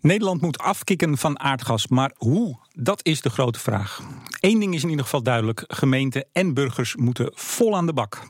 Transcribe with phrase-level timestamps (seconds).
[0.00, 2.58] Nederland moet afkicken van aardgas, maar hoe?
[2.74, 4.02] Dat is de grote vraag.
[4.40, 8.22] Eén ding is in ieder geval duidelijk: gemeenten en burgers moeten vol aan de bak.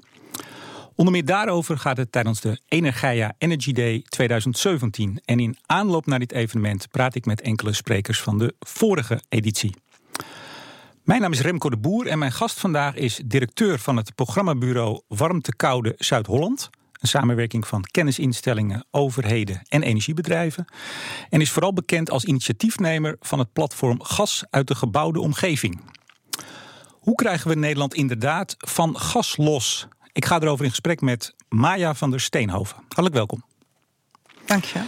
[0.95, 5.21] Onder meer daarover gaat het tijdens de Energia Energy Day 2017.
[5.25, 9.75] En in aanloop naar dit evenement praat ik met enkele sprekers van de vorige editie.
[11.03, 15.01] Mijn naam is Remco de Boer en mijn gast vandaag is directeur van het programmabureau
[15.09, 16.71] Warmte Koude Zuid-Holland.
[16.99, 20.65] Een samenwerking van kennisinstellingen, overheden en energiebedrijven.
[21.31, 25.81] En is vooral bekend als initiatiefnemer van het platform Gas uit de gebouwde omgeving.
[26.91, 29.89] Hoe krijgen we Nederland inderdaad van gas los?
[30.13, 32.77] Ik ga erover in gesprek met Maya van der Steenhoven.
[32.77, 33.45] Hartelijk welkom.
[34.47, 34.83] Dank je.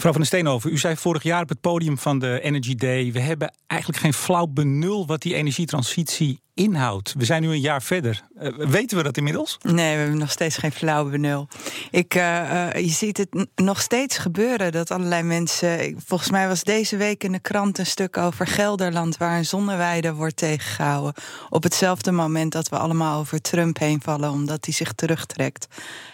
[0.00, 3.12] Mevrouw van der Steenhoven, u zei vorig jaar op het podium van de Energy Day...
[3.12, 7.14] we hebben eigenlijk geen flauw benul wat die energietransitie inhoudt.
[7.18, 8.22] We zijn nu een jaar verder.
[8.42, 9.58] Uh, weten we dat inmiddels?
[9.62, 11.48] Nee, we hebben nog steeds geen flauw benul.
[11.90, 15.94] Ik, uh, uh, je ziet het nog steeds gebeuren dat allerlei mensen...
[16.06, 19.16] Volgens mij was deze week in de krant een stuk over Gelderland...
[19.16, 21.14] waar een zonneweide wordt tegengehouden.
[21.48, 24.30] Op hetzelfde moment dat we allemaal over Trump heen vallen...
[24.30, 25.66] omdat hij zich terugtrekt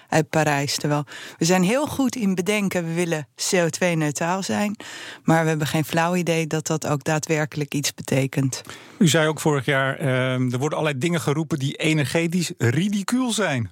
[0.09, 0.77] uit Parijs.
[0.77, 1.05] Terwijl
[1.39, 4.77] we zijn heel goed in bedenken, we willen CO2-neutraal zijn.
[5.25, 8.63] Maar we hebben geen flauw idee dat dat ook daadwerkelijk iets betekent.
[8.99, 13.71] U zei ook vorig jaar, uh, er worden allerlei dingen geroepen die energetisch ridicuul zijn.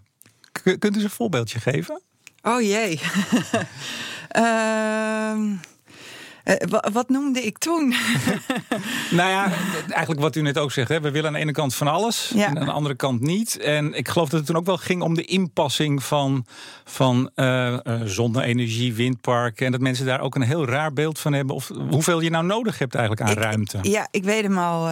[0.62, 2.02] Kunt u eens een voorbeeldje geven?
[2.42, 3.00] Oh jee.
[4.36, 5.50] uh...
[6.44, 6.54] Uh,
[6.92, 7.88] wat noemde ik toen?
[9.10, 9.52] nou ja,
[9.88, 10.88] eigenlijk wat u net ook zegt.
[10.88, 11.00] Hè.
[11.00, 12.46] We willen aan de ene kant van alles ja.
[12.46, 13.58] en aan de andere kant niet.
[13.58, 16.46] En ik geloof dat het toen ook wel ging om de inpassing van,
[16.84, 19.66] van uh, uh, zonne-energie, windparken.
[19.66, 21.54] En dat mensen daar ook een heel raar beeld van hebben.
[21.54, 23.78] Of hoeveel je nou nodig hebt eigenlijk aan ik, ruimte.
[23.82, 24.90] Ja, ik weet hem al.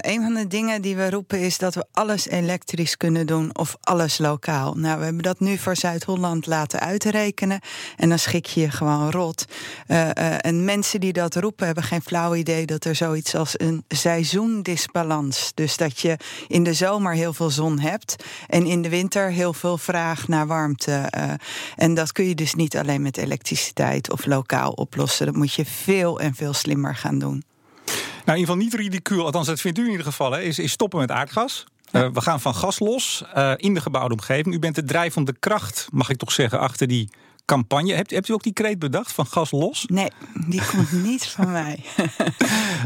[0.00, 3.76] een van de dingen die we roepen is dat we alles elektrisch kunnen doen of
[3.80, 4.74] alles lokaal.
[4.74, 7.60] Nou, we hebben dat nu voor Zuid-Holland laten uitrekenen.
[7.96, 9.44] En dan schik je je gewoon rot.
[9.86, 13.84] en mensen mensen die dat roepen hebben geen flauw idee dat er zoiets als een
[13.88, 15.52] seizoendisbalans.
[15.54, 16.16] Dus dat je
[16.48, 20.46] in de zomer heel veel zon hebt en in de winter heel veel vraag naar
[20.46, 21.12] warmte.
[21.16, 21.32] Uh,
[21.76, 25.26] en dat kun je dus niet alleen met elektriciteit of lokaal oplossen.
[25.26, 27.42] Dat moet je veel en veel slimmer gaan doen.
[27.84, 30.58] Nou, in ieder geval niet ridicuul, althans dat vindt u in ieder geval, hè, is,
[30.58, 31.64] is stoppen met aardgas.
[31.92, 34.54] Uh, we gaan van gas los uh, in de gebouwde omgeving.
[34.54, 37.08] U bent de drijvende kracht, mag ik toch zeggen, achter die
[37.44, 37.94] campagne.
[37.94, 39.84] Hebt, hebt u ook die kreet bedacht van gas los?
[39.86, 40.10] Nee,
[40.46, 41.84] die komt niet van mij.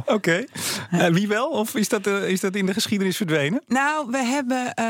[0.06, 0.12] Oké.
[0.12, 0.48] Okay.
[0.92, 1.48] Uh, wie wel?
[1.48, 3.62] Of is dat, uh, is dat in de geschiedenis verdwenen?
[3.66, 4.72] Nou, we hebben.
[4.80, 4.84] Uh,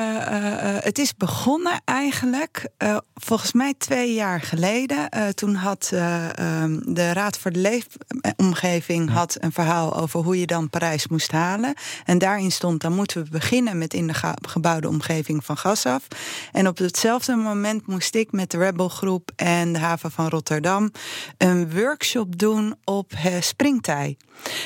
[0.80, 2.68] het is begonnen eigenlijk
[3.14, 5.08] volgens mij twee jaar geleden.
[5.34, 10.70] toen had um, de Raad voor de Leefomgeving had een verhaal over hoe je dan
[10.70, 11.74] Parijs moest halen.
[12.04, 14.14] En daarin stond: dan moeten we beginnen met in de
[14.48, 16.06] gebouwde omgeving van gas af.
[16.52, 20.28] En op hetzelfde moment moest ik met de Rebel Groep en en de haven van
[20.28, 20.92] Rotterdam
[21.38, 24.16] een workshop doen op springtij.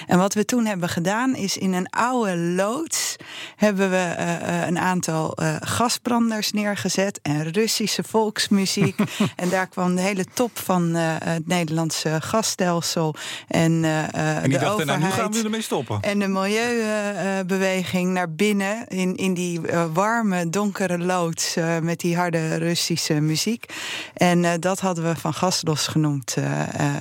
[0.06, 3.16] En wat we toen hebben gedaan is in een oude loods
[3.56, 8.98] hebben we uh, een aantal uh, gasbranders neergezet en Russische volksmuziek.
[9.36, 13.14] en daar kwam de hele top van uh, het Nederlandse gasstelsel
[13.48, 16.00] en, en de nou, nu gaan we ermee stoppen.
[16.00, 19.60] En de milieubeweging naar binnen in, in die
[19.92, 23.64] warme, donkere loods met die harde Russische muziek.
[24.14, 26.36] En dat hadden we van gaslos genoemd.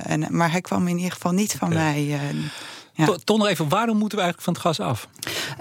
[0.04, 1.84] en, maar hij kwam in ieder geval niet van okay.
[1.84, 2.20] mij.
[2.94, 3.16] Ja.
[3.24, 5.08] Toch nog even, waarom moeten we eigenlijk van het gas af?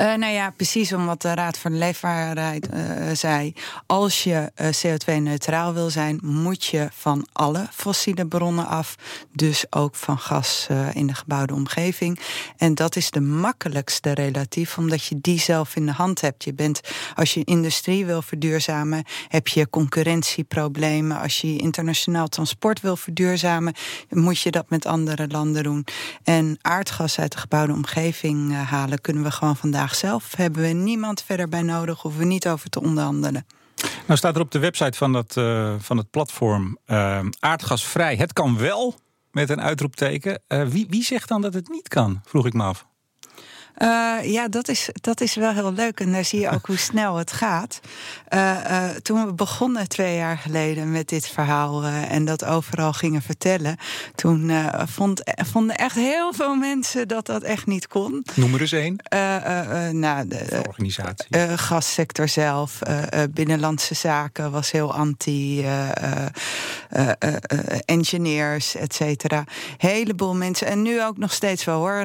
[0.01, 2.81] Uh, nou ja, precies om wat de Raad voor de Leefbaarheid uh,
[3.13, 3.55] zei.
[3.87, 8.95] Als je uh, CO2-neutraal wil zijn, moet je van alle fossiele bronnen af.
[9.33, 12.21] Dus ook van gas in de gebouwde omgeving.
[12.57, 16.45] En dat is de makkelijkste relatief, omdat je die zelf in de hand hebt.
[16.45, 16.81] Je bent,
[17.15, 21.21] als je industrie wil verduurzamen, heb je concurrentieproblemen.
[21.21, 23.75] Als je internationaal transport wil verduurzamen,
[24.09, 25.87] moet je dat met andere landen doen.
[26.25, 30.35] En aardgas uit de gebouwde omgeving uh, halen, kunnen we gewoon vandaag zelf.
[30.37, 33.47] Hebben we niemand verder bij nodig, hoeven we niet over te onderhandelen.
[34.07, 38.17] Nou staat er op de website van, dat, uh, van het platform uh, aardgasvrij.
[38.17, 38.95] Het kan wel,
[39.31, 40.43] met een uitroepteken.
[40.69, 42.87] wie, wie zegt dan dat het niet kan, vroeg ik me af.
[43.79, 46.01] Uh, ja, dat is, dat is wel heel leuk.
[46.01, 47.81] En daar zie je ook hoe snel het gaat.
[48.35, 53.23] Uh, uh, toen we begonnen twee jaar geleden met dit verhaal en dat overal gingen
[53.23, 53.77] vertellen,
[54.15, 54.53] toen
[54.87, 58.25] vond, vonden echt heel veel mensen dat dat echt niet kon.
[58.35, 58.97] Noem er eens één.
[60.01, 61.57] nou, de, de organisatie.
[61.57, 62.79] gassector zelf,
[63.31, 65.67] binnenlandse zaken was heel anti,
[67.85, 69.45] engineers, et cetera.
[69.77, 70.67] Heleboel mensen.
[70.67, 72.05] En nu ook nog steeds wel hoor.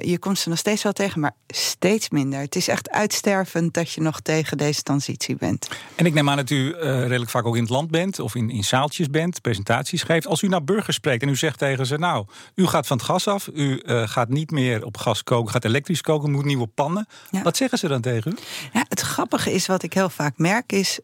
[0.00, 2.40] je komt ze nog steeds is wel tegen, maar steeds minder.
[2.40, 5.68] Het is echt uitstervend dat je nog tegen deze transitie bent.
[5.94, 8.50] En ik neem aan dat u redelijk vaak ook in het land bent of in,
[8.50, 10.26] in zaaltjes bent, presentaties geeft.
[10.26, 13.06] Als u naar burgers spreekt en u zegt tegen ze: Nou, u gaat van het
[13.06, 17.06] gas af, u gaat niet meer op gas koken, gaat elektrisch koken, moet nieuwe pannen.
[17.42, 18.36] Wat zeggen ze dan tegen u?
[18.72, 21.00] Ja, het grappige is wat ik heel vaak merk is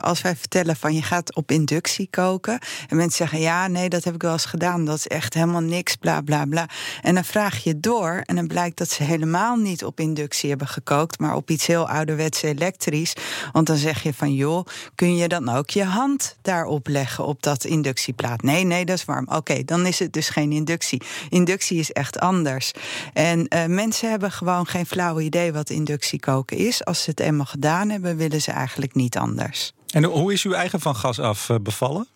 [0.00, 2.58] als wij vertellen van je gaat op inductie koken
[2.88, 5.60] en mensen zeggen ja, nee, dat heb ik wel eens gedaan, dat is echt helemaal
[5.60, 6.68] niks, bla bla bla.
[7.02, 10.68] En dan vraag je door en dan blijkt dat ze helemaal niet op inductie hebben
[10.68, 13.12] gekookt, maar op iets heel ouderwets elektrisch.
[13.52, 17.42] Want dan zeg je van joh, kun je dan ook je hand daarop leggen op
[17.42, 18.42] dat inductieplaat?
[18.42, 19.26] Nee, nee, dat is warm.
[19.28, 21.02] Oké, dan is het dus geen inductie.
[21.28, 22.72] Inductie is echt anders.
[23.12, 26.84] En uh, mensen hebben gewoon geen flauw idee wat inductie koken is.
[26.84, 29.72] Als ze het eenmaal gedaan hebben, willen ze eigenlijk niet anders.
[29.88, 32.06] En hoe is uw eigen van gas af eh, bevallen?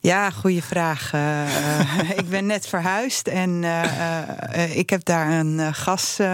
[0.00, 1.12] Ja, goede vraag.
[1.14, 6.28] Uh, ik ben net verhuisd en uh, ik heb daar een gasstijl.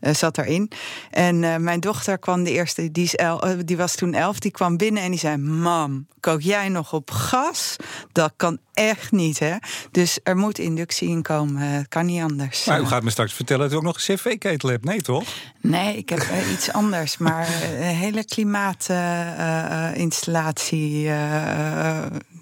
[0.00, 0.70] Uh, zat erin.
[1.10, 4.38] En uh, mijn dochter kwam de eerste, die, is el, uh, die was toen elf,
[4.38, 7.76] die kwam binnen en die zei: Mam, kook jij nog op gas?
[8.12, 9.56] Dat kan echt niet, hè?
[9.90, 12.64] Dus er moet inductie in komen, kan niet anders.
[12.64, 15.24] Maar u gaat me straks vertellen dat u ook nog een cv-ketel hebt, nee toch?
[15.60, 21.10] Nee, ik heb iets anders, maar een hele klimaatinstallatie.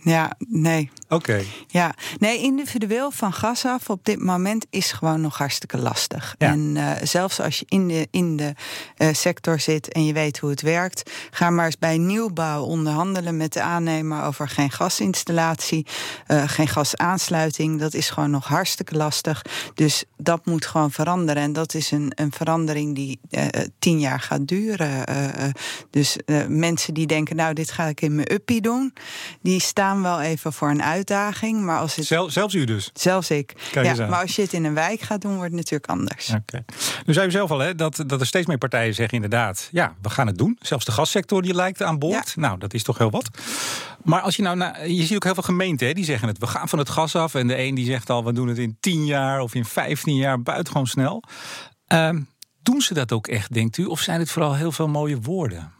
[0.05, 0.91] Ja, nee.
[1.09, 1.43] Oké.
[1.67, 6.35] Ja, nee, individueel van gas af op dit moment is gewoon nog hartstikke lastig.
[6.39, 6.49] Ja.
[6.49, 8.55] En uh, zelfs als je in de, in de
[8.99, 13.37] uh, sector zit en je weet hoe het werkt, ga maar eens bij nieuwbouw onderhandelen
[13.37, 15.87] met de aannemer over geen gasinstallatie,
[16.29, 17.81] uh, geen gasaansluiting.
[17.81, 19.43] Dat is gewoon nog hartstikke lastig.
[19.75, 21.43] Dus dat moet gewoon veranderen.
[21.43, 23.21] En dat is een, een verandering die
[23.79, 25.05] tien jaar gaat duren.
[25.91, 26.17] dus
[26.49, 28.93] mensen die denken, nou, dit ga ik in mijn uppie doen,
[29.41, 31.63] die staan wel even voor een uitdaging.
[31.63, 32.05] Maar als het...
[32.07, 32.91] Zel, zelfs u dus?
[32.93, 33.55] Zelfs ik.
[33.73, 36.31] ja, maar als je het in een wijk gaat doen, wordt het natuurlijk anders.
[36.31, 36.65] Oké.
[37.07, 39.69] Nu zei u zelf al hè, dat, dat er steeds meer partijen zeggen inderdaad...
[39.73, 40.59] ja, we gaan het doen.
[40.61, 42.37] Zelfs de gassector die lijkt aan boord.
[42.37, 43.31] Nou, dat is toch heel wat.
[44.03, 44.57] Maar als je nou...
[44.57, 46.39] nou je ziet ook heel veel gemeenten hè, die zeggen het.
[46.39, 47.35] We gaan van het gas af.
[47.35, 50.17] En de een die zegt al, we doen het in 10 jaar of in 15
[50.17, 50.43] jaar.
[50.43, 51.23] Buitengewoon snel.
[51.93, 52.11] Uh,
[52.63, 53.85] doen ze dat ook echt, denkt u?
[53.85, 55.73] Of zijn het vooral heel veel mooie woorden?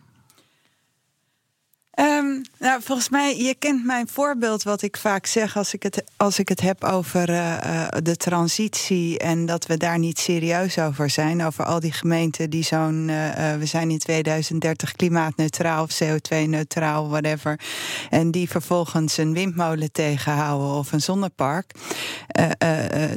[2.25, 6.05] Um, nou, volgens mij, je kent mijn voorbeeld wat ik vaak zeg als ik het,
[6.17, 11.11] als ik het heb over uh, de transitie en dat we daar niet serieus over
[11.11, 11.43] zijn.
[11.43, 17.61] Over al die gemeenten die zo'n, uh, we zijn in 2030 klimaatneutraal of CO2-neutraal, whatever.
[18.11, 21.71] En die vervolgens een windmolen tegenhouden of een zonnepark.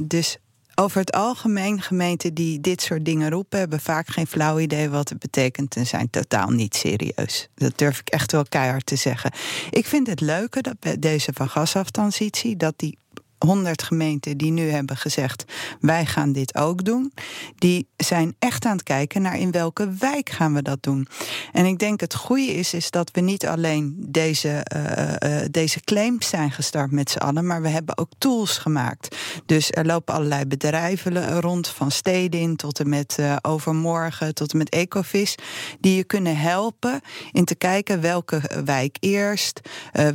[0.04, 0.38] dus
[0.80, 5.10] over het algemeen, gemeenten die dit soort dingen roepen, hebben vaak geen flauw idee wat
[5.10, 7.50] het betekent en zijn totaal niet serieus.
[7.56, 9.32] Dat durf ik echt wel keihard te zeggen.
[9.70, 12.98] Ik vind het leuke dat bij deze van gasaftansitie, dat die
[13.38, 15.44] 100 gemeenten die nu hebben gezegd:
[15.80, 17.14] wij gaan dit ook doen,
[17.56, 21.08] die zijn echt aan het kijken naar in welke wijk gaan we dat doen.
[21.52, 25.80] En ik denk het goede is, is dat we niet alleen deze, uh, uh, deze
[25.80, 29.16] claims zijn gestart met z'n allen, maar we hebben ook tools gemaakt.
[29.46, 34.58] Dus er lopen allerlei bedrijven rond, van steden in tot en met overmorgen, tot en
[34.58, 35.36] met Ecovis,
[35.80, 37.02] die je kunnen helpen
[37.32, 39.62] in te kijken welke wijk eerst,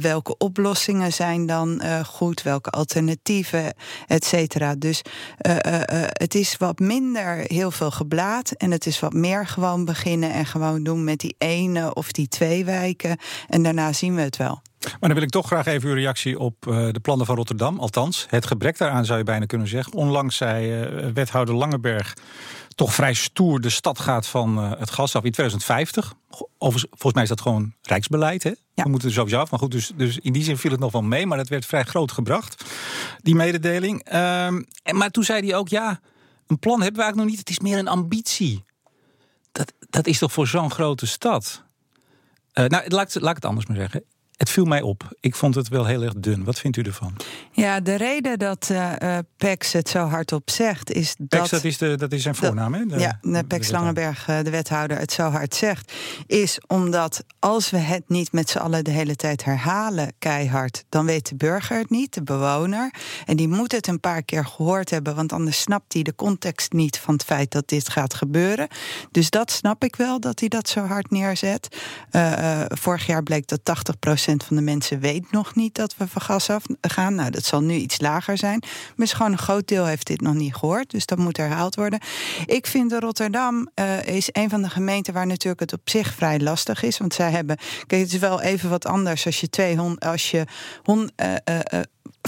[0.01, 3.75] welke oplossingen zijn dan goed, welke alternatieven alternatieven,
[4.06, 4.75] et cetera.
[4.75, 5.03] Dus
[5.47, 5.81] uh, uh,
[6.12, 8.50] het is wat minder heel veel geblaad.
[8.50, 12.29] En het is wat meer gewoon beginnen en gewoon doen met die ene of die
[12.29, 13.17] twee wijken.
[13.49, 14.62] En daarna zien we het wel.
[14.82, 17.79] Maar dan wil ik toch graag even uw reactie op de plannen van Rotterdam.
[17.79, 19.93] Althans, het gebrek daaraan zou je bijna kunnen zeggen.
[19.93, 22.14] Onlangs zei wethouder Langeberg
[22.75, 26.14] toch vrij stoer de stad gaat van het gas af in 2050.
[26.59, 28.43] volgens mij is dat gewoon rijksbeleid.
[28.43, 28.52] Hè?
[28.75, 29.50] We moeten er sowieso af.
[29.50, 31.26] Maar goed, dus, dus in die zin viel het nog wel mee.
[31.26, 32.64] Maar dat werd vrij groot gebracht,
[33.23, 34.14] die mededeling.
[34.14, 36.00] Um, en, maar toen zei hij ook, ja,
[36.47, 37.38] een plan hebben we eigenlijk nog niet.
[37.38, 38.64] Het is meer een ambitie.
[39.52, 41.62] Dat, dat is toch voor zo'n grote stad?
[42.55, 44.05] Uh, nou, laat, laat ik het anders maar zeggen.
[44.42, 45.16] Het viel mij op.
[45.20, 46.44] Ik vond het wel heel erg dun.
[46.44, 47.16] Wat vindt u ervan?
[47.52, 51.28] Ja, de reden dat uh, Pex het zo hardop zegt is dat...
[51.28, 52.87] Pex, dat is, de, dat is zijn voornaam, hè?
[52.87, 55.92] De, ja, de Pex Langenberg, de wethouder, het zo hard zegt...
[56.26, 60.84] is omdat als we het niet met z'n allen de hele tijd herhalen, keihard...
[60.88, 62.94] dan weet de burger het niet, de bewoner.
[63.26, 65.14] En die moet het een paar keer gehoord hebben...
[65.14, 68.68] want anders snapt hij de context niet van het feit dat dit gaat gebeuren.
[69.11, 71.76] Dus dat snap ik wel, dat hij dat zo hard neerzet.
[72.11, 73.99] Uh, uh, vorig jaar bleek dat 80
[74.41, 77.15] van de mensen weet nog niet dat we van gas af gaan.
[77.15, 78.62] Nou, dat zal nu iets lager zijn.
[78.97, 80.91] Maar gewoon een groot deel heeft dit nog niet gehoord.
[80.91, 82.01] Dus dat moet herhaald worden.
[82.47, 86.15] Ik vind dat Rotterdam uh, is een van de gemeenten waar natuurlijk het op zich
[86.15, 86.99] vrij lastig is.
[86.99, 87.57] Want zij hebben.
[87.87, 90.05] Kijk, het is wel even wat anders als je 200.
[90.05, 90.45] Als je
[90.83, 91.35] hon, uh,
[91.73, 91.81] uh,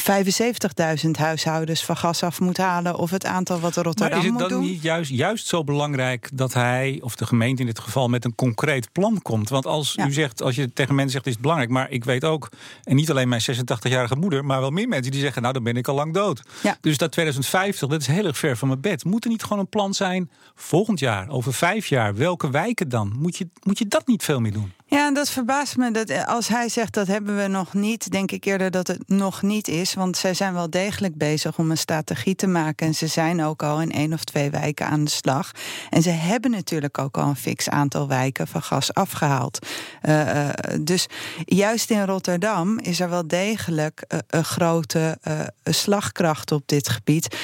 [0.02, 4.32] 75.000 huishoudens van gas af moet halen of het aantal wat Rotterdam moet doen.
[4.32, 7.66] Maar is het dan niet juist, juist zo belangrijk dat hij, of de gemeente in
[7.66, 9.48] dit geval, met een concreet plan komt?
[9.48, 11.70] Want als u zegt, als je tegen mensen zegt, is het belangrijk.
[11.70, 12.48] Maar ik weet ook,
[12.82, 15.76] en niet alleen mijn 86-jarige moeder, maar wel meer mensen die zeggen, nou dan ben
[15.76, 16.42] ik al lang dood.
[16.62, 16.76] Ja.
[16.80, 19.04] Dus dat 2050, dat is heel erg ver van mijn bed.
[19.04, 23.12] Moet er niet gewoon een plan zijn, volgend jaar, over vijf jaar, welke wijken dan?
[23.18, 24.72] Moet je, moet je dat niet veel meer doen?
[24.94, 25.90] Ja, en dat verbaast me.
[25.90, 29.08] Dat eh, als hij zegt dat hebben we nog niet, denk ik eerder dat het
[29.08, 29.94] nog niet is.
[29.94, 32.86] Want zij zijn wel degelijk bezig om een strategie te maken.
[32.86, 35.50] En ze zijn ook al in één of twee wijken aan de slag.
[35.90, 39.66] En ze hebben natuurlijk ook al een fix aantal wijken van gas afgehaald.
[40.02, 40.48] Uh,
[40.80, 41.06] dus
[41.44, 45.18] juist in Rotterdam is er wel degelijk uh, een grote
[45.64, 47.36] slagkracht op dit gebied.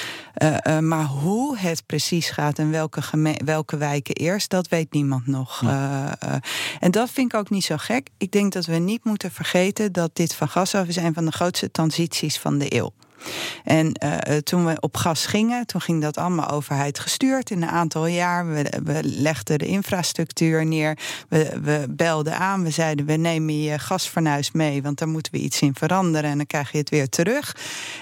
[0.80, 3.00] maar hoe het precies gaat en welke,
[3.44, 5.62] welke wijken eerst, dat weet niemand nog.
[6.80, 8.08] en dat vind ik ook niet zo gek.
[8.18, 11.24] Ik denk dat we niet moeten vergeten dat dit van gas af is een van
[11.24, 12.92] de grootste transities van de eeuw.
[13.64, 17.68] En uh, toen we op gas gingen, toen ging dat allemaal overheid gestuurd in een
[17.68, 18.48] aantal jaar.
[18.48, 20.98] We, we legden de infrastructuur neer.
[21.28, 22.62] We, we, belden aan.
[22.62, 26.30] We zeiden: we nemen je gasfornuis mee, want daar moeten we iets in veranderen.
[26.30, 27.56] En dan krijg je het weer terug.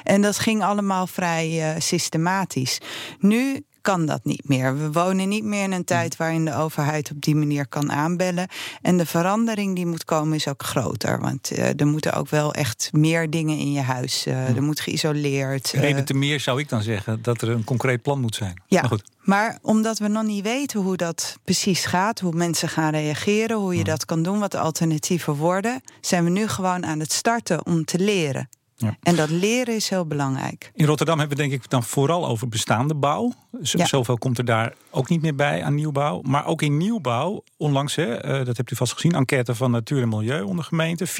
[0.04, 2.78] En dat ging allemaal vrij uh, systematisch.
[3.18, 4.78] Nu kan dat niet meer.
[4.78, 8.48] We wonen niet meer in een tijd waarin de overheid op die manier kan aanbellen.
[8.82, 11.20] En de verandering die moet komen is ook groter.
[11.20, 14.26] Want uh, er moeten ook wel echt meer dingen in je huis.
[14.26, 15.72] Uh, er moet geïsoleerd.
[15.74, 18.62] Uh, Reden te meer zou ik dan zeggen dat er een concreet plan moet zijn.
[18.66, 19.02] Ja, maar, goed.
[19.20, 23.76] maar omdat we nog niet weten hoe dat precies gaat, hoe mensen gaan reageren, hoe
[23.76, 27.66] je dat kan doen, wat de alternatieven worden, zijn we nu gewoon aan het starten
[27.66, 28.48] om te leren.
[28.80, 28.96] Ja.
[29.02, 30.70] En dat leren is heel belangrijk.
[30.74, 33.32] In Rotterdam hebben we denk ik dan vooral over bestaande bouw.
[33.62, 33.86] Z ja.
[33.86, 36.20] Zoveel komt er daar ook niet meer bij aan nieuwbouw.
[36.22, 40.02] Maar ook in nieuwbouw, onlangs, hè, uh, dat hebt u vast gezien, enquête van Natuur
[40.02, 41.06] en Milieu onder gemeente.
[41.06, 41.10] 64%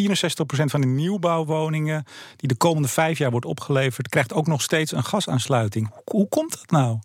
[0.70, 2.04] van de nieuwbouwwoningen
[2.36, 5.90] die de komende vijf jaar wordt opgeleverd, krijgt ook nog steeds een gasaansluiting.
[5.92, 6.98] Hoe, hoe komt dat nou?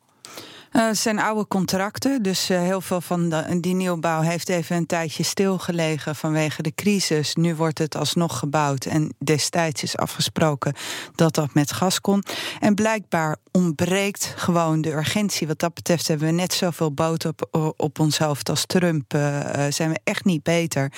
[0.74, 4.86] Het zijn oude contracten, dus uh, heel veel van de, die nieuwbouw heeft even een
[4.86, 7.36] tijdje stilgelegen vanwege de crisis.
[7.36, 10.74] Nu wordt het alsnog gebouwd en destijds is afgesproken
[11.16, 12.24] dat dat met gas kon.
[12.60, 15.48] En blijkbaar ontbreekt gewoon de urgentie.
[15.48, 19.14] Wat dat betreft hebben we net zoveel boot op, op ons hoofd als Trump.
[19.14, 20.92] Uh, zijn we echt niet beter.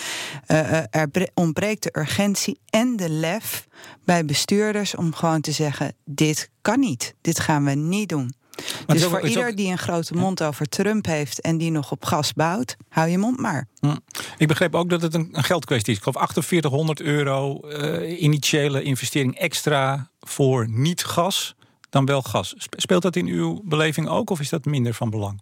[0.90, 3.68] er ontbreekt de urgentie en de lef
[4.06, 8.44] bij bestuurders om gewoon te zeggen: dit kan niet, dit gaan we niet doen.
[8.88, 9.58] Maar dus voor ieder ook...
[9.58, 13.18] die een grote mond over Trump heeft en die nog op gas bouwt, hou je
[13.18, 13.68] mond maar.
[13.80, 13.96] Hm.
[14.38, 15.98] Ik begreep ook dat het een, geldkwestie is.
[15.98, 21.56] Ik geloof 4800 euro uh, initiële investering extra voor niet gas
[21.90, 22.54] dan wel gas.
[22.70, 25.42] Speelt dat in uw beleving ook of is dat minder van belang?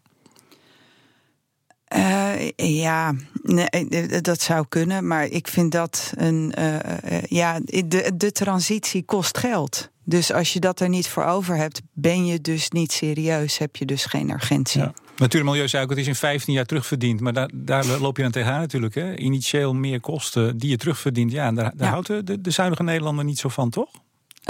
[1.96, 5.08] Uh, ja, nee, dat zou kunnen.
[5.08, 6.54] Maar ik vind dat een.
[6.60, 9.92] Uh, ja, de, de transitie kost geld.
[10.04, 13.76] Dus als je dat er niet voor over hebt, ben je dus niet serieus, heb
[13.76, 14.82] je dus geen urgentie.
[14.82, 14.94] Ja.
[15.18, 17.20] Natuur en Milieu zei ook, het is in 15 jaar terugverdiend.
[17.20, 18.96] Maar daar, daar loop je dan tegenaan natuurlijk.
[18.96, 19.16] Hè?
[19.18, 21.32] Initieel meer kosten die je terugverdient.
[21.32, 21.94] Ja, en daar, daar ja.
[21.94, 23.90] houdt de, de zuinige Nederlander niet zo van, toch?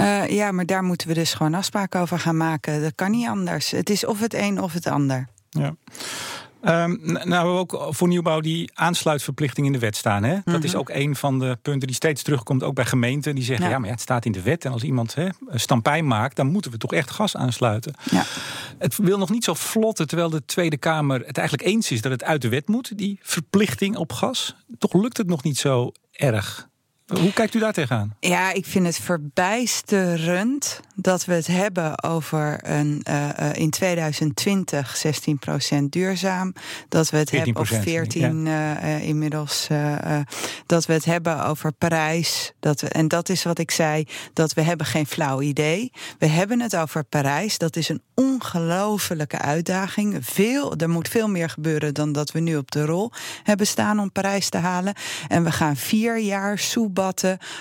[0.00, 2.82] Uh, ja, maar daar moeten we dus gewoon afspraken over gaan maken.
[2.82, 3.70] Dat kan niet anders.
[3.70, 5.28] Het is of het een of het ander.
[5.50, 5.74] Ja.
[6.68, 10.24] Um, nou, we ook voor nieuwbouw die aansluitverplichting in de wet staan.
[10.24, 10.38] Hè?
[10.44, 10.80] Dat is mhm.
[10.80, 13.34] ook een van de punten die steeds terugkomt, ook bij gemeenten.
[13.34, 14.64] Die zeggen, ja, maar ja, het staat in de wet.
[14.64, 17.94] En als iemand hè, stampij maakt, dan moeten we toch echt gas aansluiten.
[18.10, 18.24] Ja.
[18.78, 22.12] Het wil nog niet zo vlotten, terwijl de Tweede Kamer het eigenlijk eens is dat
[22.12, 24.56] het uit de wet moet, die verplichting op gas.
[24.78, 26.68] Toch lukt het nog niet zo erg.
[27.06, 28.16] Hoe kijkt u daar tegenaan?
[28.20, 35.04] Ja, ik vind het verbijsterend dat we het hebben over een uh, in 2020
[35.76, 36.52] 16% duurzaam.
[36.88, 38.82] Dat we het hebben over 14 ja.
[38.82, 39.66] uh, inmiddels.
[40.66, 42.52] dat we het hebben over Parijs.
[42.60, 45.92] Dat we, en dat is wat ik zei, dat we hebben geen flauw idee.
[46.18, 47.58] We hebben het over Parijs.
[47.58, 50.16] Dat is een ongelofelijke uitdaging.
[50.20, 54.00] Veel, er moet veel meer gebeuren dan dat we nu op de rol hebben staan
[54.00, 54.94] om Parijs te halen.
[55.28, 56.58] En we gaan vier jaar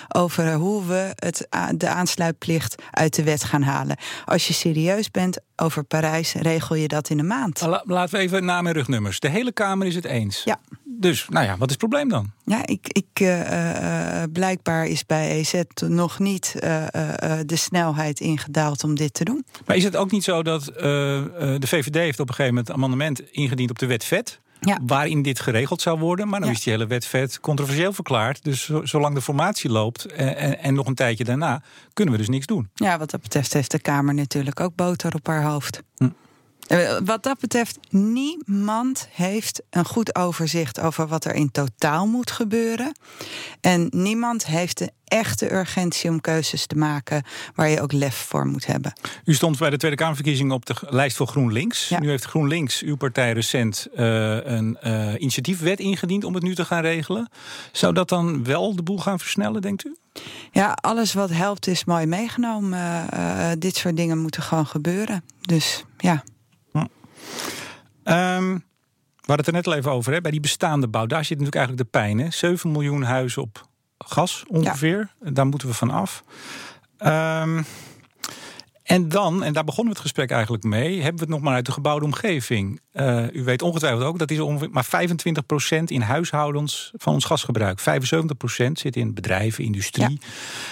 [0.07, 3.97] over hoe we het, de aansluitplicht uit de wet gaan halen.
[4.25, 7.61] Als je serieus bent over Parijs, regel je dat in een maand.
[7.83, 9.19] Laten we even naam en rugnummers.
[9.19, 10.41] De hele Kamer is het eens.
[10.43, 10.59] Ja.
[10.83, 12.31] Dus, nou ja, wat is het probleem dan?
[12.45, 16.85] Ja, ik, ik, uh, blijkbaar is bij EZ nog niet uh,
[17.45, 19.45] de snelheid ingedaald om dit te doen.
[19.65, 22.83] Maar is het ook niet zo dat de VVD heeft op een gegeven moment een
[22.83, 24.41] amendement ingediend op de wet vet?
[24.65, 24.79] Ja.
[24.85, 26.27] waarin dit geregeld zou worden.
[26.27, 26.55] Maar dan ja.
[26.55, 28.43] is die hele wet vet controversieel verklaard.
[28.43, 31.61] Dus zolang de formatie loopt en, en, en, nog een tijdje daarna...
[31.93, 32.69] kunnen we dus niks doen.
[32.73, 35.83] Ja, wat dat betreft heeft de Kamer natuurlijk ook boter op haar hoofd.
[35.95, 36.09] Hm.
[36.67, 42.31] Eh, wat dat betreft, niemand heeft een goed overzicht over wat er in totaal moet
[42.31, 42.97] gebeuren.
[43.61, 47.23] En niemand heeft de echte urgentie om keuzes te maken
[47.55, 48.93] waar je ook lef voor moet hebben.
[49.25, 51.93] U stond bij de Tweede Kamerverkiezingen op de lijst voor GroenLinks.
[51.99, 56.65] Nu heeft GroenLinks, uw partij, recent uh, een uh, initiatiefwet ingediend om het nu te
[56.65, 57.29] gaan regelen.
[57.71, 59.95] Zou dat dan wel de boel gaan versnellen, denkt u?
[60.51, 63.07] Ja, alles wat helpt is mooi meegenomen.
[63.13, 65.23] Uh, dit soort dingen moeten gewoon gebeuren.
[65.41, 66.23] Dus ja.
[68.03, 68.63] Um,
[69.23, 70.21] we hadden het er net al even over, hè?
[70.21, 71.05] bij die bestaande bouw.
[71.05, 72.19] Daar zit natuurlijk eigenlijk de pijn.
[72.19, 72.31] Hè?
[72.31, 75.13] 7 miljoen huizen op gas ongeveer.
[75.19, 76.23] Daar moeten we van af.
[76.99, 77.65] Um,
[78.83, 81.53] en dan, en daar begonnen we het gesprek eigenlijk mee, hebben we het nog maar
[81.53, 82.81] uit de gebouwde omgeving.
[82.93, 87.79] Uh, u weet ongetwijfeld ook dat is ongeveer maar 25% in huishoudens van ons gasgebruik.
[87.79, 87.83] 75%
[88.71, 90.19] zit in bedrijven, industrie,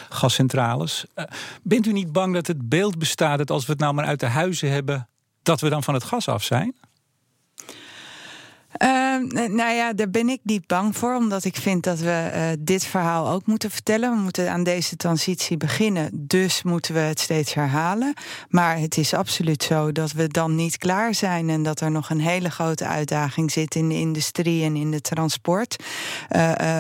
[0.10, 1.06] gascentrales.
[1.16, 1.26] Uh,
[1.64, 4.20] bent u niet bang dat het beeld bestaat dat als we het nou maar uit
[4.20, 5.08] de huizen hebben,
[5.44, 6.76] dat we dan van het gas af zijn?
[8.84, 8.88] Uh,
[9.48, 12.86] nou ja, daar ben ik niet bang voor, omdat ik vind dat we uh, dit
[12.86, 14.12] verhaal ook moeten vertellen.
[14.16, 18.14] We moeten aan deze transitie beginnen, dus moeten we het steeds herhalen.
[18.50, 22.10] Maar het is absoluut zo dat we dan niet klaar zijn en dat er nog
[22.10, 25.84] een hele grote uitdaging zit in de industrie en in de transport.
[26.36, 26.80] Uh,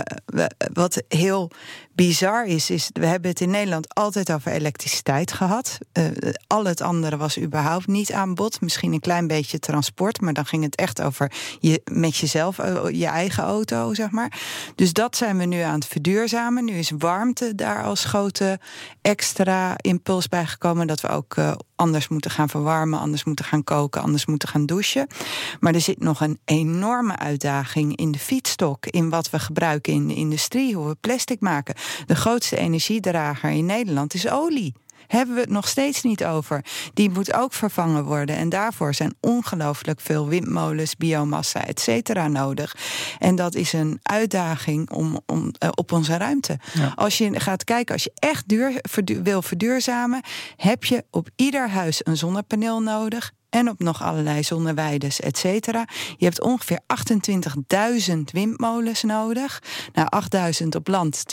[0.73, 1.51] wat heel
[1.95, 5.77] bizar is, is we hebben het in Nederland altijd over elektriciteit gehad.
[5.93, 6.05] Uh,
[6.47, 8.61] al het andere was überhaupt niet aan bod.
[8.61, 12.89] Misschien een klein beetje transport, maar dan ging het echt over je, met jezelf, uh,
[12.91, 14.39] je eigen auto, zeg maar.
[14.75, 16.65] Dus dat zijn we nu aan het verduurzamen.
[16.65, 18.59] Nu is warmte daar als grote
[19.01, 20.87] extra impuls bij gekomen.
[20.87, 24.65] Dat we ook uh, anders moeten gaan verwarmen, anders moeten gaan koken, anders moeten gaan
[24.65, 25.07] douchen.
[25.59, 30.07] Maar er zit nog een enorme uitdaging in de fietsstok, in wat we gebruiken in
[30.07, 31.75] de industrie, hoe we plastic maken.
[32.05, 34.73] De grootste energiedrager in Nederland is olie
[35.11, 36.65] hebben we het nog steeds niet over.
[36.93, 38.35] Die moet ook vervangen worden.
[38.35, 42.75] En daarvoor zijn ongelooflijk veel windmolens, biomassa, et cetera nodig.
[43.19, 46.59] En dat is een uitdaging om, om, uh, op onze ruimte.
[46.73, 46.93] Ja.
[46.95, 50.21] Als je gaat kijken, als je echt duur, verdu wil verduurzamen,
[50.55, 55.87] heb je op ieder huis een zonnepaneel nodig en op nog allerlei zonneweiden, et cetera.
[56.17, 56.79] Je hebt ongeveer
[58.09, 59.61] 28.000 windmolens nodig.
[59.93, 60.07] Nou,
[60.63, 61.23] 8.000 op land,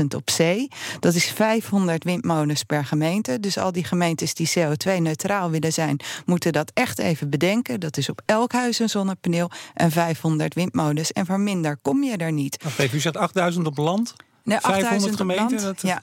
[0.00, 0.68] 20.000 op zee.
[1.00, 3.40] Dat is 500 windmolens per gemeente.
[3.40, 7.80] Dus al die gemeentes die CO2-neutraal willen zijn, moeten dat echt even bedenken.
[7.80, 11.12] Dat is op elk huis een zonnepaneel en 500 windmolens.
[11.12, 12.62] En voor minder kom je er niet.
[12.62, 13.18] Wacht even, u zegt
[13.54, 14.14] 8.000 op land?
[14.44, 15.62] Nee, 500 gemeenten?
[15.62, 16.02] Dat, ja.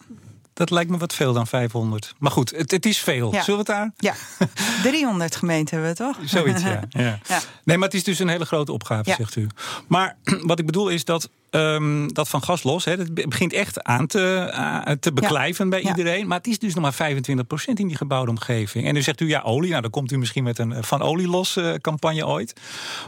[0.56, 2.13] Dat lijkt me wat veel dan 500.
[2.20, 3.34] Maar goed, het, het is veel.
[3.34, 3.44] Ja.
[3.44, 3.91] Zullen we het daar?
[3.98, 4.13] Ja,
[4.89, 6.30] 300 gemeenten hebben we toch?
[6.30, 6.80] Zoiets, ja.
[6.89, 7.20] ja.
[7.28, 7.39] ja.
[7.63, 9.48] Nee, maar het is dus een hele grote opgave, zegt u.
[9.88, 13.84] Maar wat ik bedoel is dat um, dat van gas los, hè, het begint echt
[13.84, 16.28] aan te, uh, te beklijven bij iedereen.
[16.28, 18.88] Maar het is dus nog maar 25% in die gebouwde omgeving.
[18.88, 19.70] En dan zegt u ja, olie.
[19.70, 22.62] Nou, dan komt u misschien met een van olie los uh, campagne ooit.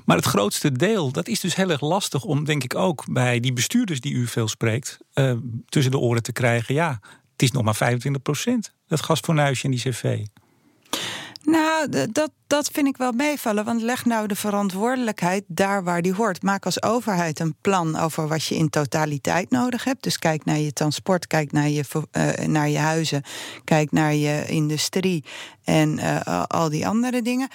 [0.05, 3.39] Maar het grootste deel, dat is dus heel erg lastig om, denk ik ook, bij
[3.39, 5.31] die bestuurders die u veel spreekt, uh,
[5.65, 6.73] tussen de oren te krijgen.
[6.73, 6.99] Ja,
[7.37, 10.25] het is nog maar 25 procent, dat gasfornuisje en die cv.
[11.43, 13.65] Nou, dat, dat vind ik wel meevallen.
[13.65, 16.43] Want leg nou de verantwoordelijkheid daar waar die hoort.
[16.43, 20.03] Maak als overheid een plan over wat je in totaliteit nodig hebt.
[20.03, 23.23] Dus kijk naar je transport, kijk naar je, uh, naar je huizen,
[23.63, 25.23] kijk naar je industrie
[25.67, 27.47] en uh, al die andere dingen.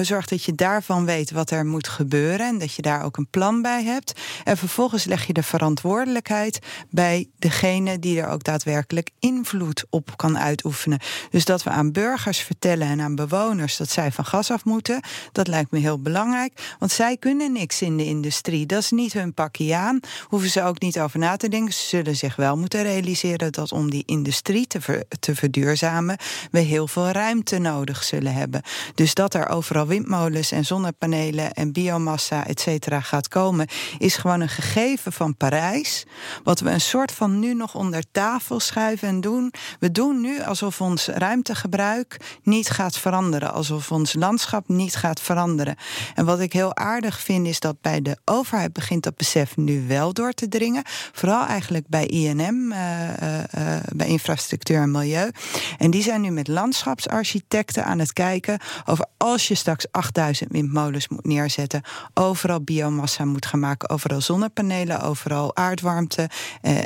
[0.00, 3.30] Zorg dat je daarvan weet wat er moet gebeuren en dat je daar ook een
[3.30, 4.20] plan bij hebt.
[4.44, 6.58] En vervolgens leg je de verantwoordelijkheid
[6.90, 10.98] bij degene die er ook daadwerkelijk invloed op kan uitoefenen.
[11.30, 15.00] Dus dat we aan burgers vertellen en aan bewoners dat zij van gas af moeten.
[15.32, 16.76] Dat lijkt me heel belangrijk.
[16.78, 18.66] Want zij kunnen niks in de industrie.
[18.66, 20.00] Dat is niet hun pakje aan.
[20.24, 21.74] Hoeven ze ook niet over na te denken.
[21.74, 26.16] Ze zullen zich wel moeten realiseren dat om die industrie te, te verduurzamen,
[26.50, 28.62] we heel veel ruimte nodig zullen hebben.
[28.94, 33.66] Dus dat er overal windmolens en zonnepanelen en biomassa, et cetera, gaat komen,
[33.98, 36.06] is gewoon een gegeven van Parijs.
[36.44, 39.52] Wat we een soort van nu nog onder tafel schuiven en doen.
[39.80, 43.52] We doen nu alsof ons ruimtegebruik niet gaat veranderen.
[43.52, 45.76] Alsof ons landschap niet gaat veranderen.
[46.14, 49.86] En wat ik heel aardig vind is dat bij de overheid begint dat besef nu
[49.86, 50.82] wel door te dringen.
[51.12, 52.78] Vooral eigenlijk bij INM, uh,
[53.22, 55.30] uh, uh, bij infrastructuur en milieu.
[55.78, 61.08] En die zijn nu met landschapsarchitecten aan het kijken over als je straks 8000 windmolens
[61.08, 61.82] moet neerzetten,
[62.14, 66.30] overal biomassa moet gaan maken, overal zonnepanelen, overal aardwarmte,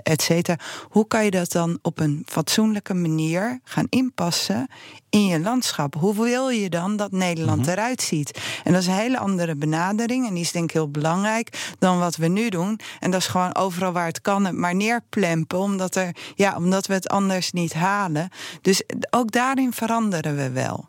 [0.03, 0.59] et cetera.
[0.89, 4.69] Hoe kan je dat dan op een fatsoenlijke manier gaan inpassen
[5.13, 5.95] in je landschap?
[5.95, 7.73] Hoe wil je dan dat Nederland mm -hmm.
[7.73, 8.41] eruit ziet?
[8.65, 10.27] En dat is een hele andere benadering.
[10.27, 12.81] En die is denk ik heel belangrijk dan wat we nu doen.
[13.01, 15.59] En dat is gewoon overal waar het kan het maar neerplempen.
[15.59, 18.29] Omdat, er, ja, omdat we het anders niet halen.
[18.63, 20.89] Dus ook daarin veranderen we wel.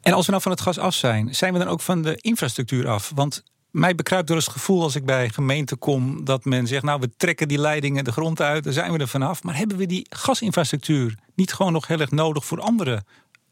[0.00, 2.16] En als we nou van het gas af zijn, zijn we dan ook van de
[2.16, 3.12] infrastructuur af?
[3.14, 7.00] Want mij bekruipt door het gevoel als ik bij gemeenten kom dat men zegt: Nou,
[7.00, 9.42] we trekken die leidingen de grond uit, dan zijn we er vanaf.
[9.42, 13.02] Maar hebben we die gasinfrastructuur niet gewoon nog heel erg nodig voor andere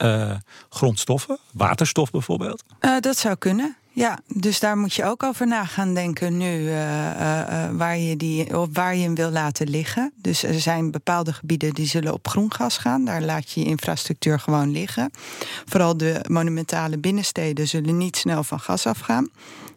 [0.02, 0.30] uh,
[0.68, 2.64] grondstoffen, waterstof bijvoorbeeld?
[2.80, 3.76] Uh, dat zou kunnen.
[3.98, 6.72] Ja, dus daar moet je ook over na gaan denken nu uh,
[7.72, 10.12] waar, je die, waar je hem wil laten liggen.
[10.16, 13.04] Dus er zijn bepaalde gebieden die zullen op groen gas gaan.
[13.04, 15.10] Daar laat je je infrastructuur gewoon liggen.
[15.66, 19.28] Vooral de monumentale binnensteden zullen niet snel van gas afgaan.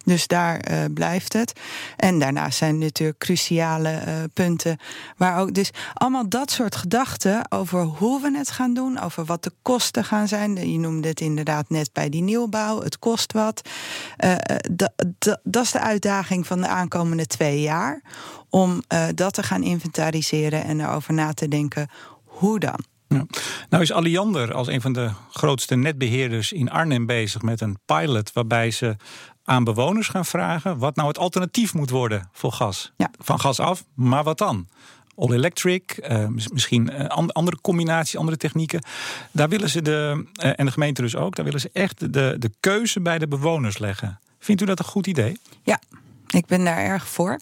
[0.03, 1.59] Dus daar uh, blijft het.
[1.97, 4.77] En daarnaast zijn natuurlijk cruciale uh, punten
[5.17, 5.53] waar ook.
[5.53, 10.03] Dus allemaal dat soort gedachten over hoe we het gaan doen, over wat de kosten
[10.03, 10.71] gaan zijn.
[10.71, 13.69] Je noemde het inderdaad net bij die nieuwbouw, het kost wat.
[14.25, 14.35] Uh,
[15.43, 18.01] dat is de uitdaging van de aankomende twee jaar.
[18.49, 18.81] Om
[19.15, 21.89] dat te gaan inventariseren en erover na te denken
[22.23, 22.90] hoe dan.
[23.15, 23.25] Ja.
[23.69, 28.33] Nou is Alliander als een van de grootste netbeheerders in Arnhem bezig met een pilot
[28.33, 28.95] waarbij ze
[29.43, 32.91] aan bewoners gaan vragen wat nou het alternatief moet worden voor gas.
[32.97, 33.11] Ja.
[33.19, 34.67] Van gas af, maar wat dan?
[35.15, 38.83] All electric, uh, misschien uh, andere combinaties, andere technieken.
[39.31, 42.35] Daar willen ze de, uh, en de gemeente dus ook, daar willen ze echt de,
[42.39, 44.19] de keuze bij de bewoners leggen.
[44.39, 45.37] Vindt u dat een goed idee?
[45.63, 45.79] Ja,
[46.33, 47.39] ik ben daar erg voor.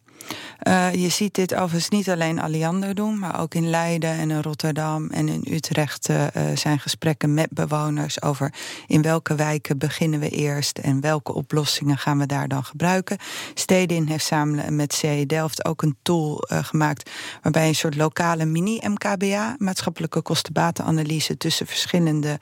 [0.67, 4.41] Uh, je ziet dit overigens niet alleen Alliander doen, maar ook in Leiden en in
[4.41, 8.53] Rotterdam en in Utrecht uh, zijn gesprekken met bewoners over
[8.87, 13.17] in welke wijken beginnen we eerst en welke oplossingen gaan we daar dan gebruiken.
[13.53, 19.55] Stedin heeft samen met CE Delft ook een tool gemaakt waarbij een soort lokale mini-MKBA,
[19.57, 22.39] maatschappelijke kostenbatenanalyse tussen verschillende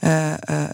[0.00, 0.64] uh, uh,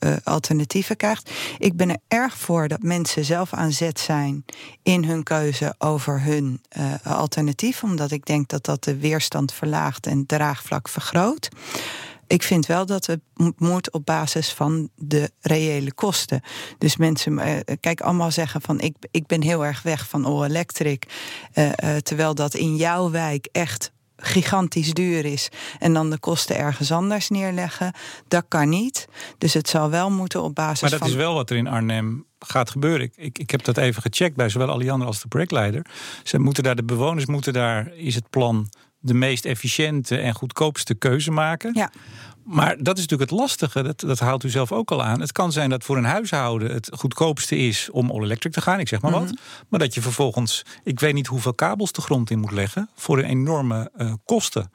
[0.00, 1.30] uh, alternatieven krijgt.
[1.58, 4.44] Ik ben er erg voor dat mensen zelf aan zet zijn
[4.82, 6.60] in hun keuze over hun
[7.02, 11.48] alternatief, omdat ik denk dat dat de weerstand verlaagt en draagvlak vergroot.
[12.26, 13.20] Ik vind wel dat het
[13.56, 16.40] moet op basis van de reële kosten.
[16.78, 17.40] Dus mensen,
[17.80, 21.06] kijk, allemaal zeggen van ik, ik ben heel erg weg van all electric.
[22.02, 27.28] terwijl dat in jouw wijk echt gigantisch duur is en dan de kosten ergens anders
[27.28, 27.92] neerleggen.
[28.28, 29.08] Dat kan niet.
[29.38, 30.90] Dus het zal wel moeten op basis van.
[30.90, 33.00] Maar dat is wel wat er in Arnhem gaat gebeuren.
[33.06, 35.86] Ik, ik, ik, heb dat even gecheckt bij zowel Alliander als de projectleider.
[36.22, 40.94] Ze moeten daar, de bewoners moeten daar, is het plan de meest efficiënte en goedkoopste
[40.94, 41.74] keuze maken.
[41.74, 41.90] Ja.
[42.44, 45.20] Maar dat is natuurlijk het lastige, dat, dat haalt u zelf ook al aan.
[45.20, 48.88] Het kan zijn dat voor een huishouden het goedkoopste is om all-electric te gaan, ik
[48.88, 49.24] zeg maar wat.
[49.24, 49.34] Mhm.
[49.68, 53.18] Maar dat je vervolgens, ik weet niet hoeveel kabels de grond in moet leggen voor
[53.18, 54.70] een enorme uh, kosten.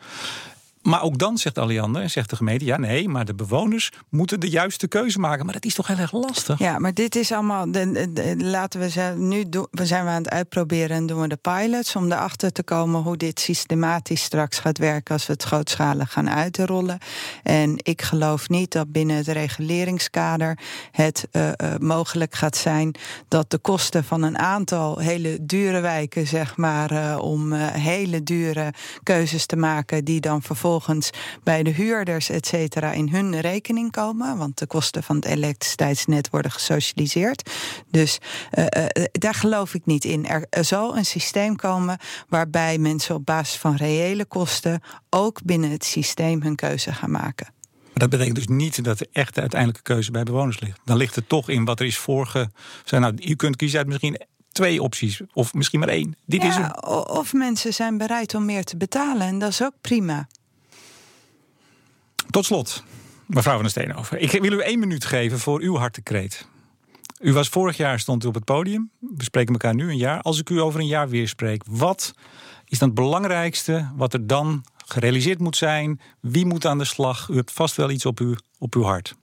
[0.88, 4.40] Maar ook dan zegt Alliander en zegt de gemeente: ja, nee, maar de bewoners moeten
[4.40, 5.46] de juiste keuze maken.
[5.46, 6.60] Maar dat is toch heel erg lastig.
[6.60, 7.66] Ja, maar dit is allemaal.
[8.38, 9.46] Laten we ze nu.
[9.72, 13.02] We zijn we aan het uitproberen en doen we de pilots om erachter te komen
[13.02, 16.98] hoe dit systematisch straks gaat werken als we het grootschalig gaan uitrollen.
[17.44, 20.60] En ik geloof niet dat binnen het reguleringskader
[20.92, 22.96] het uh, uh, mogelijk gaat zijn
[23.28, 28.74] dat de kosten van een aantal hele dure wijken, zeg maar, uh, om hele dure
[29.04, 30.76] keuzes te maken, die dan vervolgens
[31.44, 34.38] bij de huurders, et cetera, in hun rekening komen.
[34.38, 37.52] Want de kosten van het elektriciteitsnet worden gesocialiseerd.
[37.92, 38.18] Dus
[38.54, 40.28] uh, uh, daar geloof ik niet in.
[40.28, 41.98] Er, zal een systeem komen
[42.30, 47.48] waarbij mensen op basis van reële kosten ook binnen het systeem hun keuze gaan maken.
[47.72, 50.80] Maar dat betekent dus niet dat de echte uiteindelijke keuze bij bewoners ligt.
[50.86, 52.50] Dan ligt het toch in wat er is voorge.
[52.90, 56.16] Nou, u kunt kiezen uit misschien twee opties, of misschien maar één.
[56.26, 56.82] Dit ja, is.
[57.06, 60.28] Of mensen zijn bereid om meer te betalen en dat is ook prima.
[62.30, 62.84] Tot slot,
[63.26, 64.22] mevrouw van der Steenhoven.
[64.22, 66.48] Ik wil u één minuut geven voor uw hartekreet.
[67.20, 68.92] U was vorig jaar stond u op het podium.
[69.00, 70.22] We spreken elkaar nu een jaar.
[70.22, 72.14] Als ik u over een jaar weer spreek, wat
[72.66, 76.02] is dan het belangrijkste wat er dan gerealiseerd moet zijn?
[76.20, 77.28] Wie moet aan de slag?
[77.28, 79.16] U hebt vast wel iets op uw, op uw hart.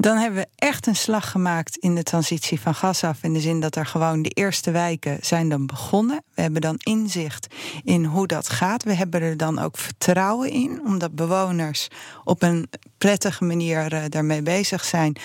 [0.00, 3.22] Dan hebben we echt een slag gemaakt in de transitie van gas af.
[3.22, 6.22] In de zin dat er gewoon de eerste wijken zijn dan begonnen.
[6.34, 8.82] We hebben dan inzicht in hoe dat gaat.
[8.84, 11.88] We hebben er dan ook vertrouwen in, omdat bewoners
[12.24, 15.16] op een prettige manier uh, daarmee bezig zijn.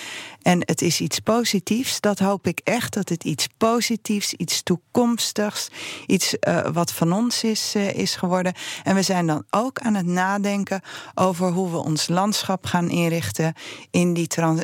[0.42, 2.00] En het is iets positiefs.
[2.00, 5.68] Dat hoop ik echt, dat het iets positiefs, iets toekomstigs,
[6.06, 8.52] iets uh, wat van ons is, uh, is geworden.
[8.82, 10.80] En we zijn dan ook aan het nadenken
[11.14, 13.54] over hoe we ons landschap gaan inrichten
[13.90, 14.60] in die trans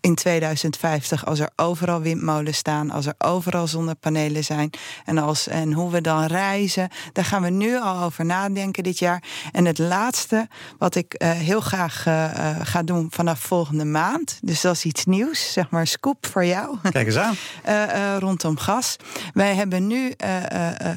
[0.00, 4.70] in 2050 als er overal windmolens staan, als er overal zonnepanelen zijn
[5.04, 6.88] en, als, en hoe we dan reizen.
[7.12, 9.22] Daar gaan we nu al over nadenken dit jaar.
[9.52, 12.30] En het laatste wat ik uh, heel graag uh,
[12.62, 16.76] ga doen vanaf volgende maand, dus dat is iets nieuws, zeg maar scoop voor jou.
[16.90, 17.36] Kijk eens aan.
[18.18, 18.96] rondom gas.
[19.32, 20.12] Wij hebben nu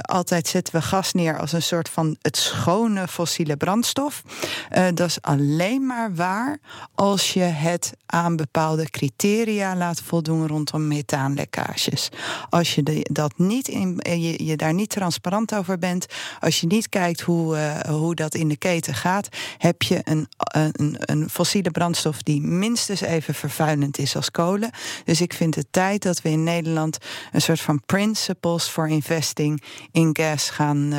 [0.02, 4.24] altijd zetten we gas neer als een soort van het schone fossiele brandstof.
[4.94, 6.60] dat is alleen maar waar
[6.96, 12.10] als je het aan bepaalde criteria laat voldoen rondom methaanlekkages.
[12.50, 16.06] Als je dat niet in, je, je daar niet transparant over bent,
[16.40, 19.28] als je niet kijkt hoe, uh, hoe dat in de keten gaat,
[19.58, 24.72] heb je een, een, een fossiele brandstof die minstens even vervuilend is als kolen.
[25.04, 26.98] Dus ik vind het tijd dat we in Nederland
[27.32, 30.94] een soort van principles for investing in gas gaan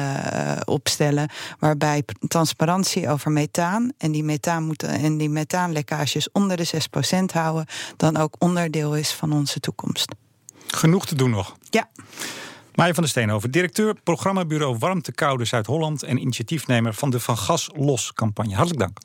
[0.65, 1.29] opstellen,
[1.59, 7.67] waarbij transparantie over methaan en die methaan moeten en die methaanlekkages onder de 6% houden,
[7.97, 10.15] dan ook onderdeel is van onze toekomst.
[10.67, 11.57] Genoeg te doen nog.
[11.71, 11.89] Ja.
[12.75, 17.71] Maaie van der Steenhoven, directeur programmabureau Warmte Koude Zuid-Holland en initiatiefnemer van de Van Gas
[17.75, 18.55] Los campagne.
[18.55, 18.99] Hartelijk dank.